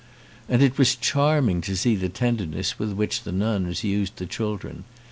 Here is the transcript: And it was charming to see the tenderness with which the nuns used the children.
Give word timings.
And 0.49 0.63
it 0.63 0.79
was 0.79 0.95
charming 0.95 1.61
to 1.61 1.77
see 1.77 1.95
the 1.95 2.09
tenderness 2.09 2.79
with 2.79 2.91
which 2.93 3.21
the 3.21 3.31
nuns 3.31 3.83
used 3.83 4.15
the 4.17 4.25
children. 4.25 4.83